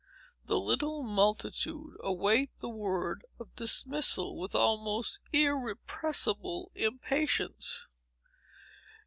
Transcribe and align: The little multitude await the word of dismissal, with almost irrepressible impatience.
The 0.47 0.59
little 0.59 1.03
multitude 1.03 1.95
await 1.99 2.49
the 2.59 2.69
word 2.69 3.23
of 3.39 3.55
dismissal, 3.55 4.35
with 4.35 4.55
almost 4.55 5.19
irrepressible 5.31 6.71
impatience. 6.73 7.85